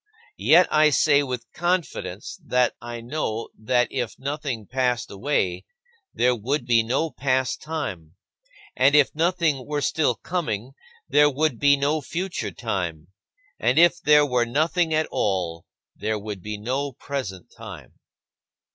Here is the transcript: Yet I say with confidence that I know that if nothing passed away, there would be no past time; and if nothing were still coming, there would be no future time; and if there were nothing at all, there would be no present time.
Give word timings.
Yet 0.39 0.67
I 0.73 0.89
say 0.89 1.21
with 1.21 1.45
confidence 1.53 2.39
that 2.47 2.73
I 2.81 3.01
know 3.01 3.49
that 3.55 3.87
if 3.91 4.17
nothing 4.17 4.65
passed 4.65 5.11
away, 5.11 5.63
there 6.11 6.33
would 6.35 6.65
be 6.65 6.81
no 6.81 7.11
past 7.11 7.61
time; 7.61 8.15
and 8.75 8.95
if 8.95 9.13
nothing 9.13 9.63
were 9.67 9.79
still 9.79 10.15
coming, 10.15 10.71
there 11.07 11.29
would 11.29 11.59
be 11.59 11.77
no 11.77 12.01
future 12.01 12.49
time; 12.49 13.09
and 13.59 13.77
if 13.77 14.01
there 14.01 14.25
were 14.25 14.43
nothing 14.43 14.91
at 14.91 15.05
all, 15.11 15.67
there 15.95 16.17
would 16.17 16.41
be 16.41 16.57
no 16.57 16.93
present 16.93 17.53
time. 17.55 17.99